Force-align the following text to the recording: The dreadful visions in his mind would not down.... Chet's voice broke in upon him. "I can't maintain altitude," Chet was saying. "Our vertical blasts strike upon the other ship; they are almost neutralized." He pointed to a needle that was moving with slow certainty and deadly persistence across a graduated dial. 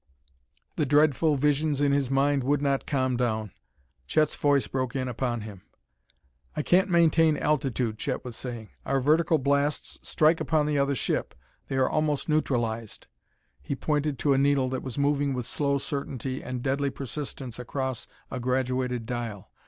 The 0.77 0.85
dreadful 0.87 1.35
visions 1.35 1.79
in 1.79 1.91
his 1.91 2.09
mind 2.09 2.43
would 2.43 2.59
not 2.59 2.87
down.... 2.87 3.51
Chet's 4.07 4.33
voice 4.35 4.65
broke 4.65 4.95
in 4.95 5.07
upon 5.07 5.41
him. 5.41 5.61
"I 6.55 6.63
can't 6.63 6.89
maintain 6.89 7.37
altitude," 7.37 7.99
Chet 7.99 8.25
was 8.25 8.35
saying. 8.35 8.69
"Our 8.83 8.99
vertical 8.99 9.37
blasts 9.37 9.99
strike 10.01 10.41
upon 10.41 10.65
the 10.65 10.79
other 10.79 10.95
ship; 10.95 11.35
they 11.67 11.75
are 11.75 11.87
almost 11.87 12.27
neutralized." 12.27 13.05
He 13.61 13.75
pointed 13.75 14.17
to 14.17 14.33
a 14.33 14.39
needle 14.39 14.69
that 14.69 14.81
was 14.81 14.97
moving 14.97 15.35
with 15.35 15.45
slow 15.45 15.77
certainty 15.77 16.41
and 16.41 16.63
deadly 16.63 16.89
persistence 16.89 17.59
across 17.59 18.07
a 18.31 18.39
graduated 18.39 19.05
dial. 19.05 19.51